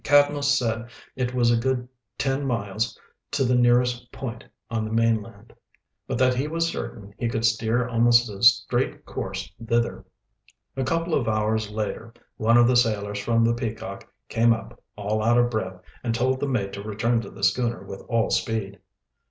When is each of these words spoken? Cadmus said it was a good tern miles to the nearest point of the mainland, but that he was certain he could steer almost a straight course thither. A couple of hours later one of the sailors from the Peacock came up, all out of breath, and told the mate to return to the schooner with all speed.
Cadmus 0.03 0.57
said 0.57 0.89
it 1.15 1.35
was 1.35 1.51
a 1.51 1.55
good 1.57 1.87
tern 2.17 2.43
miles 2.47 2.97
to 3.29 3.43
the 3.45 3.53
nearest 3.53 4.11
point 4.11 4.43
of 4.71 4.83
the 4.85 4.91
mainland, 4.91 5.53
but 6.07 6.17
that 6.17 6.33
he 6.33 6.47
was 6.47 6.67
certain 6.69 7.13
he 7.19 7.29
could 7.29 7.45
steer 7.45 7.87
almost 7.87 8.27
a 8.27 8.41
straight 8.41 9.05
course 9.05 9.51
thither. 9.63 10.03
A 10.75 10.83
couple 10.83 11.13
of 11.13 11.27
hours 11.27 11.69
later 11.69 12.15
one 12.37 12.57
of 12.57 12.67
the 12.67 12.75
sailors 12.75 13.19
from 13.19 13.45
the 13.45 13.53
Peacock 13.53 14.11
came 14.27 14.53
up, 14.53 14.81
all 14.95 15.21
out 15.21 15.37
of 15.37 15.51
breath, 15.51 15.79
and 16.03 16.15
told 16.15 16.39
the 16.39 16.47
mate 16.47 16.73
to 16.73 16.81
return 16.81 17.21
to 17.21 17.29
the 17.29 17.43
schooner 17.43 17.83
with 17.83 18.01
all 18.09 18.31
speed. 18.31 18.79